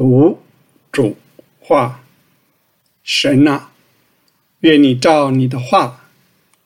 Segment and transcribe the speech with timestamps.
[0.00, 0.38] 读
[0.90, 1.18] 主
[1.60, 2.00] 话，
[3.04, 3.68] 神啊，
[4.60, 6.04] 愿你照你的话，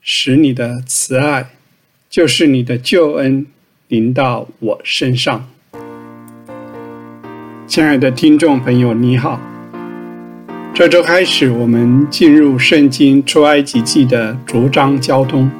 [0.00, 1.50] 使你的慈爱，
[2.08, 3.44] 就是你的救恩，
[3.88, 5.50] 临到我身上。
[7.66, 9.40] 亲爱的听众朋友，你好。
[10.72, 15.50] 这周开始，我们进入圣经出埃及记的逐章交通。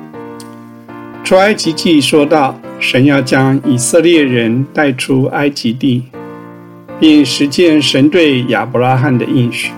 [1.24, 6.04] 出埃及记说到，神要将以色列人带出埃及地。
[7.00, 9.72] 并实践神对亚伯拉罕的应许。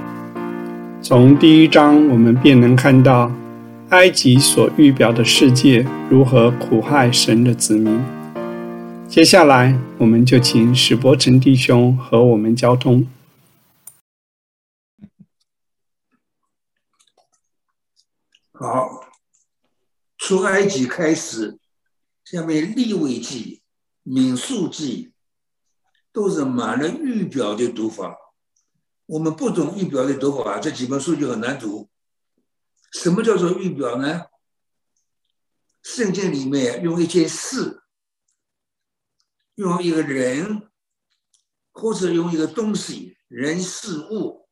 [1.03, 3.33] 从第一章，我们便能看到
[3.89, 7.99] 埃及所预表的世界如何苦害神的子民。
[9.09, 13.07] 接下来，我们就请史伯成弟兄和我们交通。
[18.53, 19.05] 好，
[20.19, 21.57] 从埃及开始，
[22.25, 23.61] 下面立位记、
[24.03, 25.13] 民数记。
[26.17, 28.17] 都是满了预表的读法，
[29.05, 31.91] 我们不懂预表的读法，这几本书就很难读。
[32.93, 34.23] 什么叫做预表呢？
[35.83, 37.83] 圣经里面用一件事，
[39.57, 40.71] 用一个人，
[41.71, 44.49] 或者用一个东西、人、事物，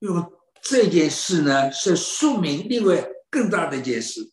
[0.00, 4.30] 用这件事呢，是说明另外更大的一件事。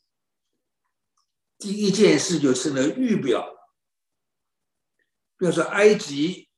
[1.57, 3.56] 第一件事就成了预表。
[5.37, 6.49] 比如说埃及，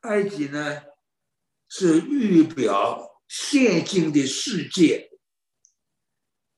[0.00, 0.82] 埃及呢
[1.68, 5.10] 是预表现今的世界，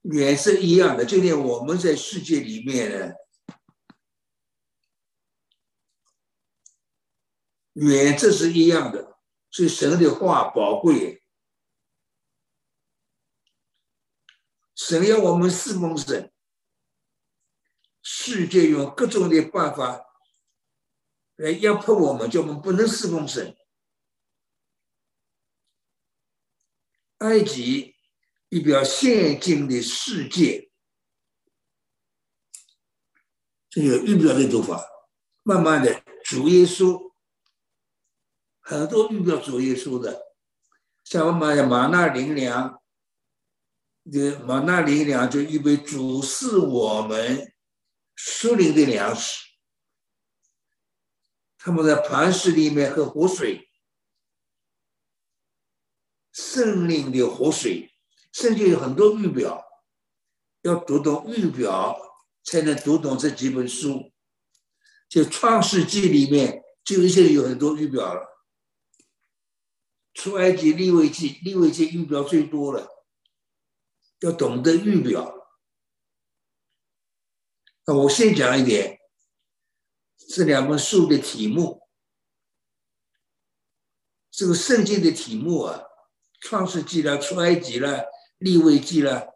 [0.03, 1.05] 也是一样的。
[1.05, 3.13] 今天我们在世界里面呢，
[7.73, 9.19] 原则是一样的，
[9.51, 11.25] 所以神的话宝贵，
[14.77, 16.33] 神要我们侍奉神，
[18.01, 20.05] 世界用各种的办法。
[21.39, 23.57] 来压迫我们，叫我们不能侍奉神。
[27.19, 27.95] 埃及
[28.49, 30.71] 一表现今的世界，
[33.71, 34.85] 这个预表的做法，
[35.45, 37.13] 慢慢的主耶稣，
[38.61, 40.21] 很多预表主耶稣的，
[41.05, 42.83] 像我们的马纳林粮，
[44.11, 47.55] 这马纳林粮就预备主是我们
[48.17, 49.48] 苏灵的粮食。
[51.59, 53.69] 他们在磐石里面喝活水，
[56.33, 57.93] 圣灵的活水，
[58.33, 59.65] 圣经有很多预表，
[60.63, 61.99] 要读懂预表
[62.45, 64.13] 才能读懂这几本书。
[65.09, 68.45] 就创世纪里面就一些有很多预表了，
[70.15, 72.89] 出埃及、历位记、历位记预表最多了，
[74.21, 75.35] 要懂得预表。
[77.87, 78.98] 那我先讲一点。
[80.19, 81.89] 这两本书的题目，
[84.31, 85.79] 这个圣经的题目啊，
[86.41, 87.99] 《创世纪》了，《出埃及》了，
[88.39, 89.33] 《立位记》了，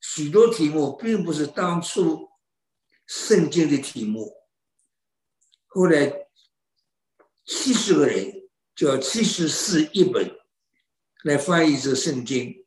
[0.00, 2.30] 许多题目并不是当初
[3.06, 4.34] 圣经的题目。
[5.66, 6.28] 后来
[7.44, 10.36] 七十个人叫七十四一本
[11.24, 12.66] 来翻译这圣经，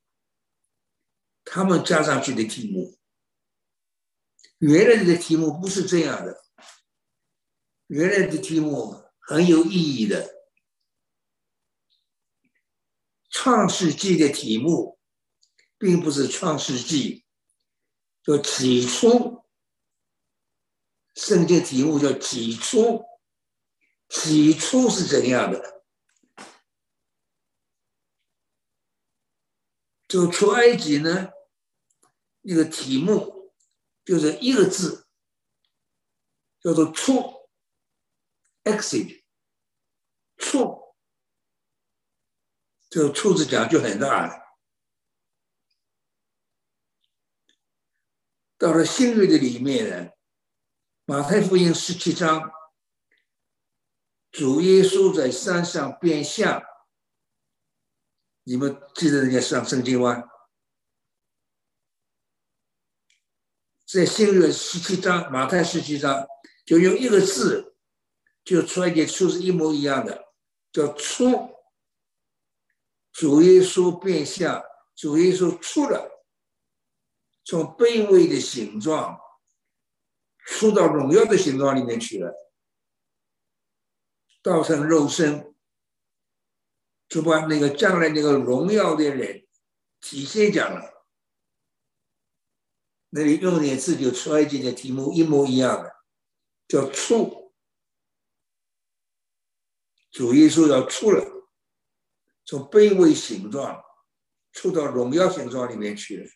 [1.44, 2.98] 他们加上去的题目。
[4.66, 6.42] 原来的题目不是这样的，
[7.88, 10.48] 原来的题目很有意义的。
[13.30, 14.98] 创世纪的题目
[15.78, 17.26] 并不是创世纪，
[18.24, 19.44] 叫起初。
[21.14, 23.04] 圣经题目叫起初，
[24.08, 25.84] 起初是怎样的？
[30.08, 31.32] 就出埃及呢？
[32.44, 33.43] 那个题目。
[34.06, 35.08] 就是一个字，
[36.60, 37.48] 叫做“出
[38.64, 39.24] ”，exit，
[40.38, 40.96] 出，
[42.90, 44.44] 这个“出”字讲究很大了。
[48.58, 50.06] 到了新约的里面呢，
[51.06, 52.52] 《马太福音》十七章，
[54.32, 56.64] 主耶稣在山上变相，
[58.44, 60.30] 你们记得人家上圣经吗？
[63.94, 66.26] 在新约十七章，马太十七章，
[66.66, 67.76] 就用一个字，
[68.44, 70.34] 就出来点出是一模一样的，
[70.72, 71.54] 叫出。
[73.12, 74.64] 主耶稣变相，
[74.96, 76.26] 主耶稣出了，
[77.46, 79.20] 从卑微的形状，
[80.48, 82.34] 出到荣耀的形状里面去了，
[84.42, 85.54] 道成肉身，
[87.08, 89.46] 就把那个将来那个荣耀的人
[90.02, 91.03] 体现讲了。
[93.16, 95.96] 那里用点字就出埃及的题目一模一样的，
[96.68, 97.54] 叫“出”，
[100.10, 101.24] 主耶稣要出了，
[102.44, 103.84] 从卑微形状
[104.52, 106.28] 出到荣耀形状里面去了。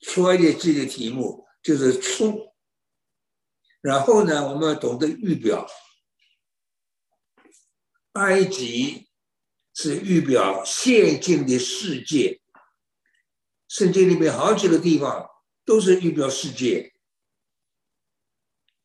[0.00, 2.54] 出埃及记的题目就是出，
[3.82, 5.66] 然后呢，我们要懂得预表，
[8.12, 9.10] 埃及
[9.74, 12.40] 是预表现今的世界。
[13.74, 15.28] 圣经里面好几个地方
[15.64, 16.94] 都是预表世界，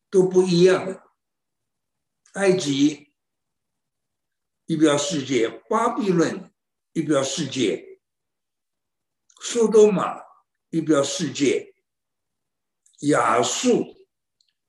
[0.10, 1.12] 都不一样的。
[2.34, 3.14] 埃及
[4.66, 6.52] 预表世界，巴比伦
[6.94, 8.02] 预表世界，
[9.40, 10.24] 苏多玛
[10.72, 11.76] 预表世界，
[13.02, 14.08] 亚述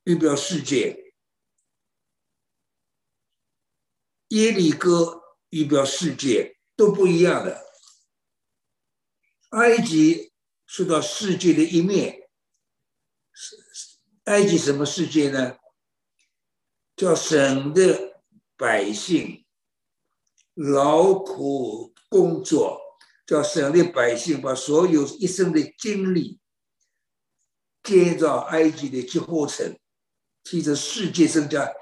[0.03, 1.15] 预表世界，
[4.27, 7.70] 耶利哥预表世界，都不一样的。
[9.51, 10.33] 埃及
[10.65, 12.29] 受到世界的一面，
[13.31, 13.55] 是
[14.25, 15.57] 埃及什么世界呢？
[16.95, 18.21] 叫神的
[18.55, 19.43] 百姓
[20.53, 22.79] 劳苦工作，
[23.25, 26.39] 叫神的百姓把所有一生的精力
[27.81, 29.77] 建造埃及的结合城，
[30.43, 31.73] 替这世界增加，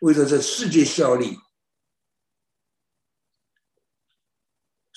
[0.00, 1.38] 为了这世界效力。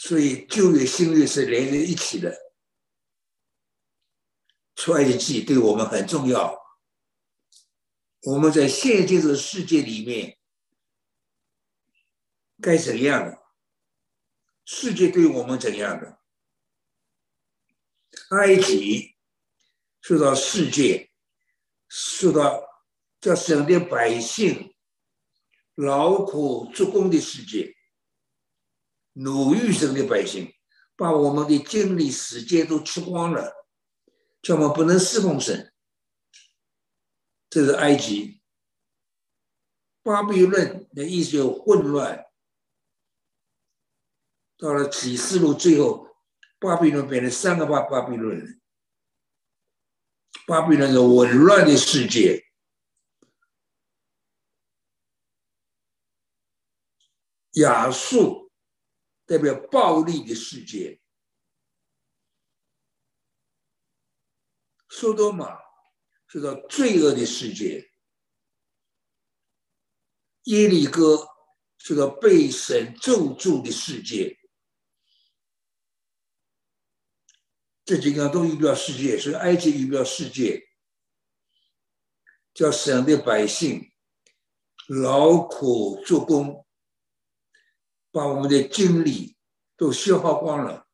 [0.01, 2.34] 所以旧约、新约是连在一起的。
[4.74, 6.57] 出埃及记对我们很重要。
[8.22, 10.40] 我们在现今的世界里面
[12.62, 13.44] 该怎样的？
[14.63, 16.22] 世界对我们怎样的？
[18.30, 19.18] 埃及
[20.00, 21.12] 受到世界
[21.90, 22.63] 受到
[23.19, 24.74] 叫省的百姓
[25.75, 27.75] 劳苦做工的世界。
[29.21, 30.54] 奴役生的百姓，
[30.95, 33.68] 把我们的精力、时间都吃光了，
[34.42, 35.74] 叫我们不能侍奉神。
[37.50, 38.42] 这是埃及、
[40.04, 42.25] 巴比伦的意思，有混乱。
[44.57, 46.07] 到了启示录最后，
[46.60, 48.62] 巴比伦变成三个巴巴比伦，
[50.45, 52.45] 巴比伦是紊乱的世界，
[57.54, 58.49] 亚述。
[59.30, 61.00] 代表暴力的世界，
[64.90, 65.56] 苏多玛
[66.28, 67.92] 是个罪恶的世界，
[70.46, 71.28] 耶利哥
[71.78, 74.36] 是个被神咒诅的世界。
[77.86, 80.68] 这几个都预表世界，所以埃及预表世界，
[82.56, 83.92] 叫神的百姓
[84.88, 86.66] 劳苦做工。
[88.12, 89.38] 把我们的精力
[89.78, 90.88] 都消耗光了，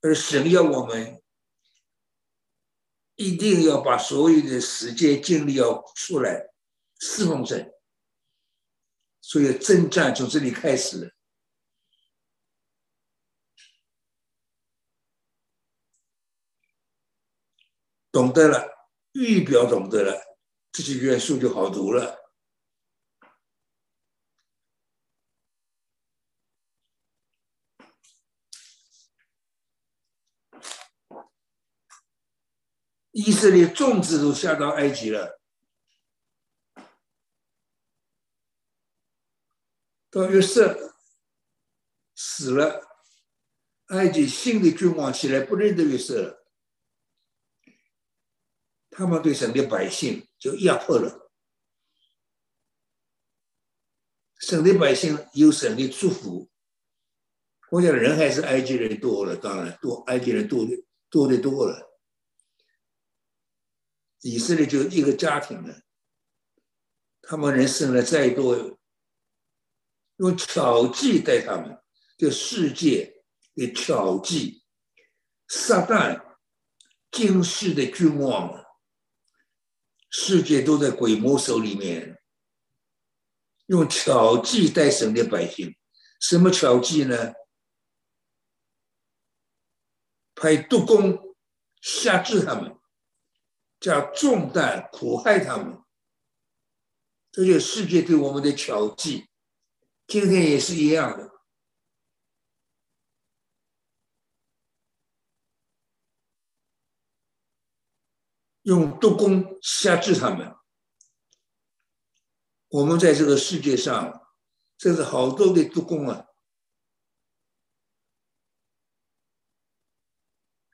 [0.00, 1.22] 而神要我们
[3.16, 6.50] 一定要把所有的时间精力要出来
[6.98, 7.72] 侍奉神，
[9.20, 11.14] 所以征战从这里开始。
[18.12, 20.36] 懂得了，预表懂得了，
[20.72, 22.19] 这些元素就好读了。
[33.12, 35.40] 以色列众子都下到埃及了，
[40.08, 40.94] 到约瑟
[42.14, 42.86] 死了，
[43.88, 46.46] 埃及新的君王起来不认得约瑟了，
[48.90, 51.32] 他们对神的百姓就压迫了，
[54.38, 56.48] 神的百姓有神的祝福，
[57.72, 61.89] 我想人还是埃及人多了，当然多，埃及人多的多的多了。
[64.20, 65.82] 以色列就一个家庭了，
[67.22, 68.78] 他们人生了再多，
[70.16, 71.82] 用巧计待他们，
[72.18, 73.22] 这世界
[73.54, 74.62] 的巧计，
[75.48, 76.36] 撒旦
[77.10, 78.64] 今世的君王，
[80.10, 82.20] 世界都在鬼魔手里面，
[83.66, 85.74] 用巧计待神的百姓，
[86.20, 87.32] 什么巧计呢？
[90.34, 91.36] 派督工
[91.80, 92.79] 辖制他们。
[93.80, 95.82] 叫重担苦害他们，
[97.32, 99.30] 这就是世界对我们的巧计。
[100.06, 101.30] 今天也是一样的，
[108.62, 110.54] 用毒功辖制他们。
[112.68, 114.26] 我们在这个世界上，
[114.76, 116.26] 这是好多的毒功啊，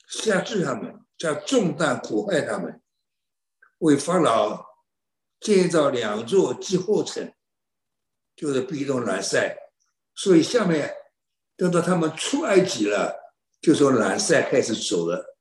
[0.09, 2.83] 辖制他们，叫重担苦害他们。
[3.79, 4.65] 为法老
[5.41, 7.35] 建造两座集货城，
[8.35, 9.57] 就是逼动南塞。
[10.15, 10.95] 所以下面
[11.57, 15.37] 等到他们出埃及了，就说南塞开始走了。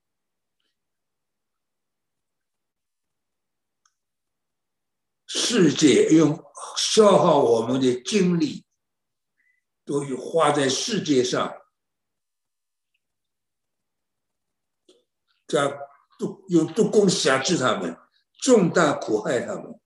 [5.27, 6.43] 世界用
[6.77, 8.65] 消耗我们的精力，
[9.85, 11.55] 都花在世界上，
[15.47, 15.69] 这
[16.17, 17.97] 都用都攻辖制他们，
[18.45, 19.79] 重大苦害他们，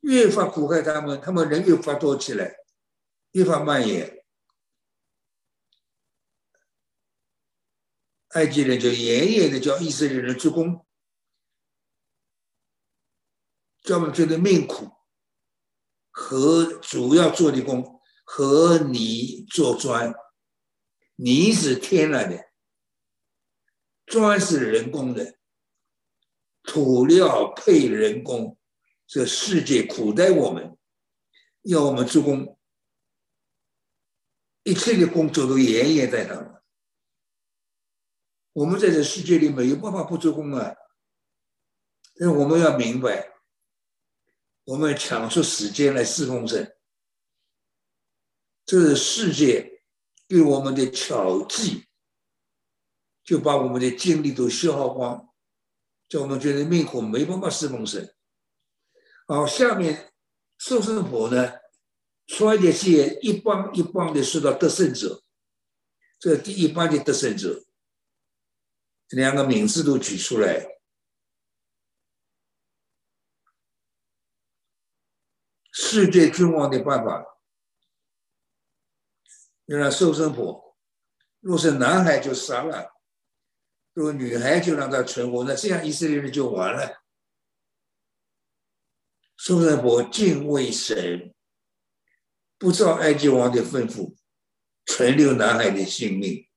[0.00, 2.56] 越发苦害他们，他们人越发多起来，
[3.30, 4.24] 越发蔓延。
[8.30, 10.84] 埃及人就严严的叫以色列人做工。
[13.82, 14.90] 专门觉得命苦，
[16.10, 20.12] 和主要做的工和泥做砖，
[21.14, 22.50] 泥是天然的，
[24.06, 25.37] 砖是人工的，
[26.68, 28.58] 土料配人工，
[29.06, 30.76] 这世界苦待我们，
[31.62, 32.58] 要我们做工，
[34.64, 36.62] 一切的工作都严严在上。
[38.52, 40.74] 我们在这世界里没有办法不做工啊，
[42.16, 43.32] 但我们要明白。
[44.64, 46.76] 我们抢出时间来侍奉神，
[48.66, 49.82] 这是世界
[50.26, 51.86] 对我们的巧计，
[53.24, 55.27] 就把我们的精力都消耗光，
[56.08, 58.14] 叫我们觉得命苦，没办法侍奉神。
[59.26, 60.12] 好，下面
[60.56, 61.52] 受圣婆呢，
[62.26, 65.22] 说一些一帮一帮的说到得胜者，
[66.18, 67.64] 这第一帮的得胜者，
[69.10, 70.78] 两个名字都举出来。
[75.70, 77.38] 世界君王的办法，
[79.66, 80.76] 让受生婆，
[81.40, 82.97] 若是男孩就杀了，
[83.98, 87.02] 如果女孩就让他存活，那这样以色列人就完了。
[89.36, 91.34] 受生婆敬畏神，
[92.58, 94.14] 不照埃及王的吩咐，
[94.86, 96.48] 存留男孩的性命，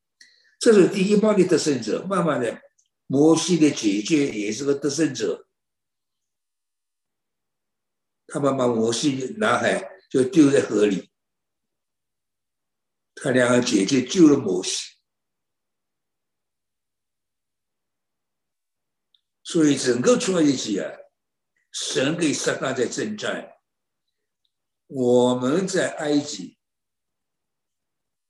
[0.60, 2.06] 这是第一帮的得胜者。
[2.06, 2.62] 慢慢的，
[3.08, 5.48] 摩西的姐姐也是个得胜者。
[8.28, 11.10] 他们把摩西男孩就丢在河里，
[13.16, 14.91] 他两个姐姐救了摩西，
[19.52, 20.90] 所以整个出埃及啊，
[21.74, 23.58] 神给撒旦在征战，
[24.88, 26.58] 我们在埃及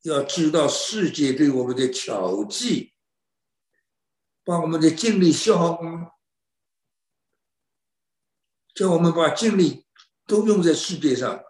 [0.02, 2.96] 要知道世界对我们的巧计，
[4.44, 6.12] 把我们的精力消耗光，
[8.74, 9.86] 叫我们把精力。
[10.28, 11.44] 都用在世界上，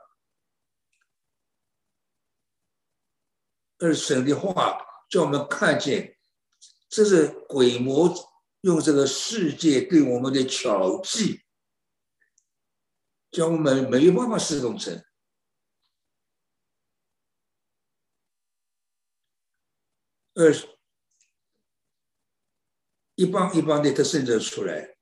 [3.78, 6.18] 而神的话叫我们看见，
[6.90, 8.31] 这是鬼魔
[8.62, 11.44] 用这个世界对我们的巧计，
[13.30, 15.04] 叫我们没有办法侍奉成。
[20.34, 20.54] 二
[23.16, 24.96] 一帮一帮的得胜者出来。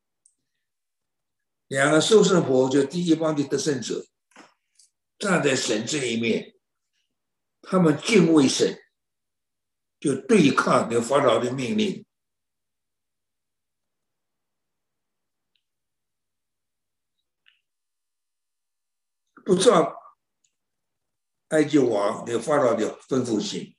[1.68, 4.08] 两个受圣婆就第一帮的得胜者，
[5.20, 6.56] 站在神这一面，
[7.62, 8.76] 他们敬畏神，
[10.00, 12.04] 就对抗那法老的命令，
[19.50, 19.96] 不知道
[21.48, 23.76] 埃及王那法老的吩咐信，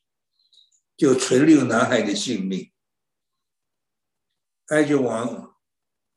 [0.96, 2.72] 就存留男孩的性命。
[4.70, 5.56] 埃及王。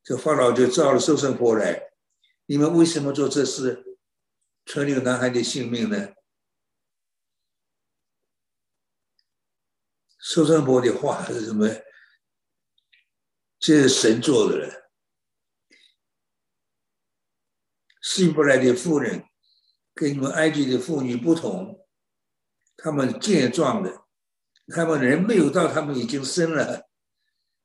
[0.02, 1.92] 这法老就召了受圣婆来，
[2.48, 4.00] 你们为什么做这事，
[4.66, 6.16] 存留男孩的性命呢？
[10.18, 11.68] 受圣婆的话是什么？
[13.60, 14.90] 这是神做的了。
[18.02, 19.30] 希伯来的妇人
[19.94, 21.86] 跟你们埃及的妇女不同，
[22.78, 24.06] 他们健壮的，
[24.68, 26.90] 他们人没有到，他们已经生了。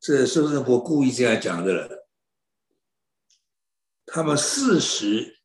[0.01, 2.09] 这受圣婆故意这样讲的了。
[4.07, 5.41] 他们事实，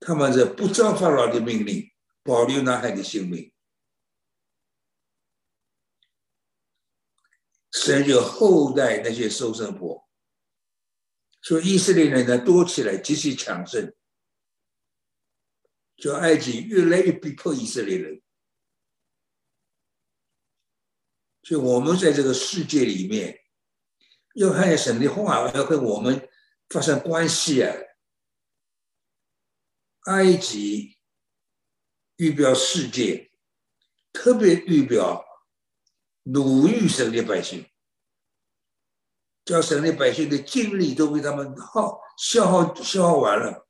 [0.00, 1.90] 他们是不照法老的命令，
[2.22, 3.52] 保留男孩的性命，
[7.72, 10.08] 神就后代那些收生婆，
[11.42, 13.94] 所以以色列人呢多起来极其强盛，
[15.96, 18.22] 就埃及越来越逼迫以色列人，
[21.42, 23.40] 所以我们在这个世界里面，
[24.34, 26.28] 要看神的话，要跟我们。
[26.70, 27.76] 发生关系啊！
[30.06, 30.98] 埃及
[32.16, 33.30] 预表世界，
[34.12, 35.24] 特别预表
[36.22, 37.70] 奴役神的百姓。
[39.44, 43.68] 叫省内百姓的精力都被他们耗消耗消耗完了，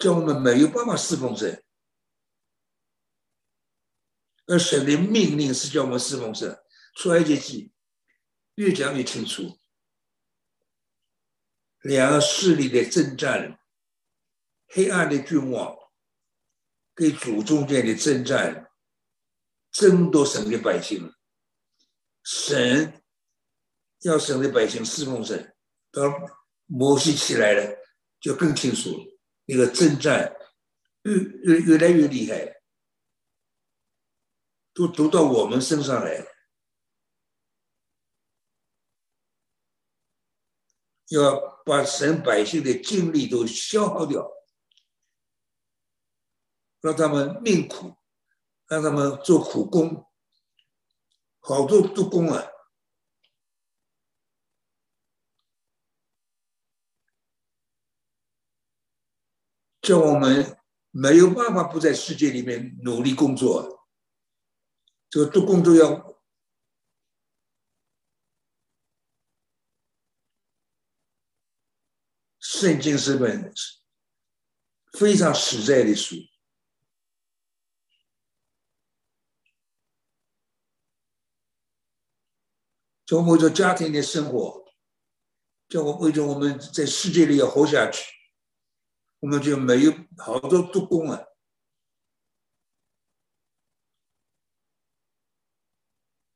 [0.00, 1.62] 叫我们没有办法侍奉神。
[4.46, 6.58] 而神的命令是叫我们侍奉神。
[6.96, 7.72] 出埃及记
[8.56, 9.60] 越讲越清楚，
[11.82, 13.60] 两个势力的征战，
[14.66, 15.76] 黑暗的君王
[16.94, 18.68] 跟主中间的征战，
[19.70, 21.14] 争夺神的百姓。
[22.24, 23.02] 神
[24.00, 25.56] 要神的百姓侍奉神，
[25.92, 26.12] 当
[26.66, 27.78] 摩西起来了，
[28.20, 29.09] 就更清楚了
[29.50, 30.34] 那个征战
[31.02, 32.56] 越越越来越厉害。
[34.72, 36.24] 都读到我们身上来，
[41.08, 44.30] 要把神百姓的精力都消耗掉，
[46.80, 47.96] 让他们命苦，
[48.68, 50.08] 让他们做苦工，
[51.40, 52.46] 好多做工啊，
[59.90, 60.56] 叫我们
[60.90, 63.88] 没有办法不在世界里面努力工作。
[65.08, 66.16] 这个做工作要
[72.38, 73.52] 圣经是本
[74.92, 76.14] 非常实在的书，
[83.04, 84.72] 就为着家庭的生活，
[85.68, 88.04] 叫我为着我们在世界里要活下去，
[89.20, 91.24] 我们就没有好多做工啊。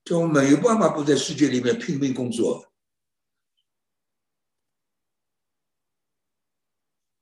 [0.05, 2.71] 就没有办法不在世界里面拼命工作，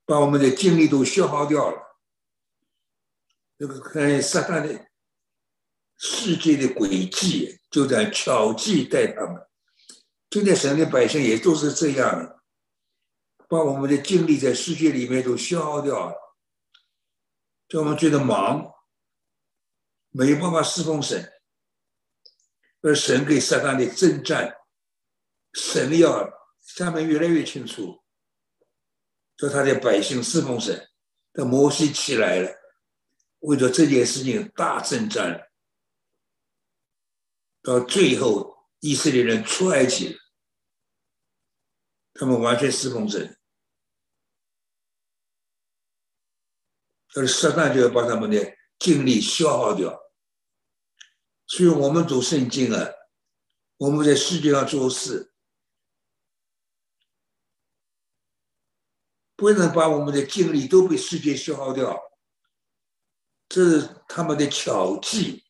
[0.05, 2.01] 把我们的精力都消耗掉了。
[3.57, 4.89] 这个看撒旦的
[5.97, 9.49] 世界的轨迹，就在巧计待他们。
[10.29, 12.42] 今天神的百姓也都是这样，
[13.53, 16.17] 把我们的精力在世界里面都消耗掉了，
[17.69, 18.73] 叫我们觉得忙，
[20.09, 21.31] 没有办法侍奉神。
[22.81, 24.57] 而神给撒旦的征战，
[25.53, 28.03] 神要下面越来越清楚，
[29.37, 30.89] 说他的百姓侍奉神，
[31.35, 32.51] 的摩西起来了，
[33.41, 35.51] 为了这件事情大征战，
[37.61, 40.19] 到最后以色列人出埃及，
[42.15, 43.39] 他们完全侍奉神，
[47.15, 50.01] 而撒旦就要把他们的精力消耗掉。
[51.47, 52.91] 所以我们读圣经啊，
[53.77, 55.35] 我们在世界上做事，
[59.37, 62.01] 不能把我们的精力都被世界消耗掉，
[63.49, 65.45] 这是他们的巧计，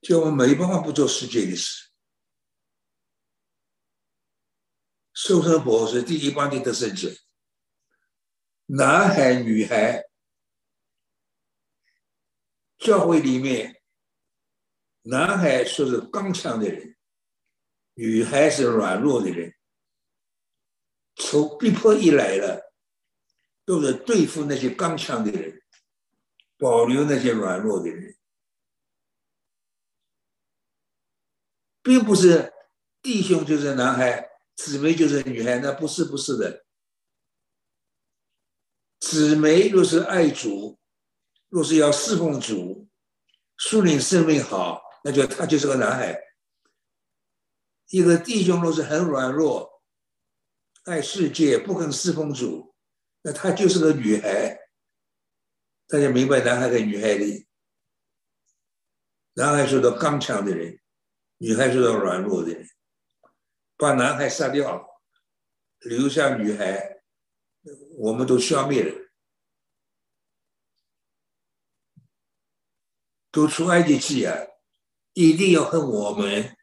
[0.00, 1.83] 叫我们没办法不做世界的事。
[5.14, 7.08] 受生婆是第一班的得胜者。
[8.66, 10.04] 男孩、女孩，
[12.78, 13.80] 教会里面，
[15.02, 16.96] 男孩说是刚强的人，
[17.94, 19.54] 女孩是软弱的人。
[21.16, 22.74] 从逼迫一来了，
[23.64, 25.62] 都是对付那些刚强的人，
[26.56, 28.16] 保留那些软弱的人，
[31.82, 32.52] 并不是
[33.00, 36.64] 弟兄就是男孩，姊妹就是女孩，那不是，不是的。
[39.00, 40.78] 姊妹若是爱主，
[41.48, 42.88] 若是要侍奉主，
[43.56, 46.18] 树灵生命好，那就他就是个男孩。
[47.88, 49.82] 一个弟兄若是很软弱，
[50.84, 52.74] 爱世界，不肯侍奉主，
[53.22, 54.58] 那他就是个女孩。
[55.86, 57.46] 大家明白男孩跟女孩的？
[59.34, 60.80] 男孩说到刚强的人，
[61.38, 62.66] 女孩说到软弱的人，
[63.76, 64.86] 把男孩杀掉，
[65.80, 67.02] 留下女孩。
[67.98, 69.10] 我们都消灭了。
[73.32, 74.36] 读出埃及记啊，
[75.14, 76.56] 一定要和我们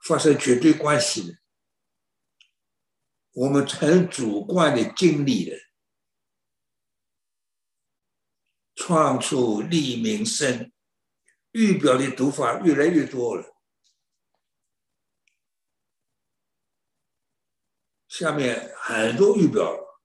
[0.00, 1.38] 发生绝对关系的。
[3.32, 5.56] 我们很主观的经历的，
[8.74, 10.72] 创出立民生，
[11.52, 13.51] 预表的读法越来越多了。
[18.12, 19.98] 下面很多预表。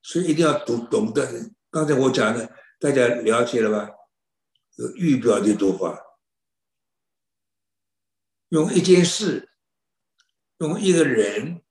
[0.00, 3.92] 所以一定要读懂得，刚才我讲的，大家了解了吧？
[4.76, 6.00] 有预表的读法，
[8.50, 9.50] 用一件事，
[10.58, 11.64] 用一个人，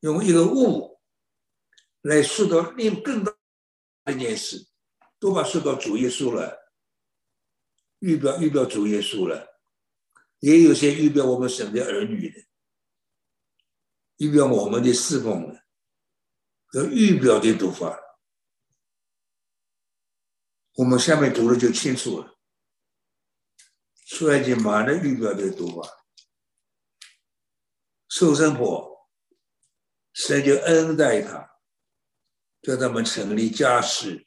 [0.00, 1.00] 用一个物，
[2.02, 3.34] 来说到另更大
[4.04, 4.66] 的一件事，
[5.18, 6.74] 都把说到主耶稣了。
[8.00, 9.60] 预表预表主耶稣了，
[10.40, 12.49] 也有些预表我们神的儿女的，
[14.20, 15.64] 预表我们的侍奉的，
[16.66, 17.98] 和预表的读法，
[20.74, 22.38] 我们下面读了就清楚了。
[24.04, 25.88] 出来就马的预表的读法，
[28.08, 29.08] 受生婆，
[30.12, 31.58] 神就恩待他，
[32.60, 34.26] 叫他们成立家室。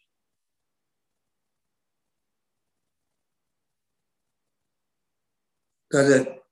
[5.88, 6.44] 但是，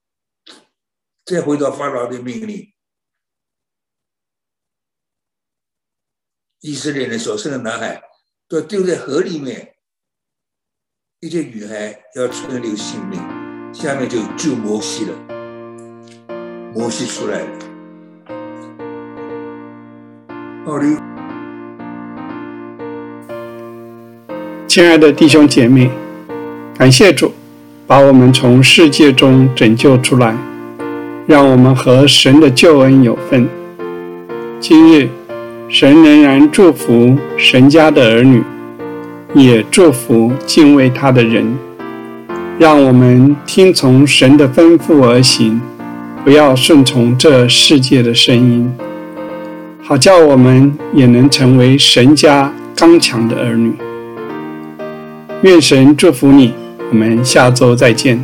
[1.25, 2.70] 再回到法老的命令，
[6.63, 7.99] 以色列人所生的男孩
[8.47, 9.71] 都丢在河里面，
[11.19, 13.19] 一些女孩要存留性命。
[13.73, 15.15] 下面就救摩西了，
[16.71, 17.47] 摩西出来了。
[20.67, 20.95] 奥利，
[24.67, 25.89] 亲爱的弟兄姐妹，
[26.77, 27.33] 感谢主。
[27.87, 30.37] 把我们从世界中拯救出来，
[31.25, 33.49] 让我们和神的救恩有份。
[34.59, 35.09] 今日，
[35.73, 38.43] 神仍然祝福神家的儿女，
[39.33, 41.57] 也祝福敬畏他的人。
[42.59, 45.61] 让我们听从神的吩咐而行，
[46.25, 48.69] 不要顺从这世界的声音，
[49.81, 53.71] 好叫我们也能成为神家刚强的儿女。
[55.43, 56.53] 愿神祝福你。
[56.89, 58.21] 我们下周再见。